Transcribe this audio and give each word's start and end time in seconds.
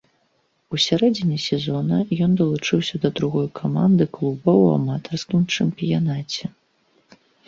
У 0.75 0.77
сярэдзіне 0.83 1.35
сезона 1.41 1.99
ён 2.25 2.31
далучыўся 2.39 2.95
да 3.03 3.11
другой 3.19 3.45
каманды 3.59 4.07
клуба 4.17 4.51
ў 4.63 4.79
аматарскім 4.79 5.45
чэмпіянаце. 5.57 6.45